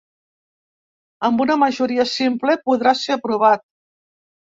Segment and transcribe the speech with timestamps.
[1.27, 3.65] Amb una majoria simple podrà ser aprovat.